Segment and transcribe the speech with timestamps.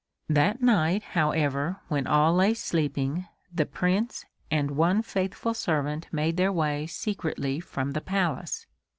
[0.29, 6.51] That night, however, when all lay sleeping the Prince and one faithful servant made their
[6.51, 8.65] way secretly from the Palace.